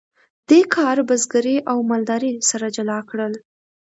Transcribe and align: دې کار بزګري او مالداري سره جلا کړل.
دې 0.49 0.59
کار 0.75 0.97
بزګري 1.09 1.55
او 1.71 1.77
مالداري 1.89 2.31
سره 2.49 2.67
جلا 2.75 2.99
کړل. 3.09 3.33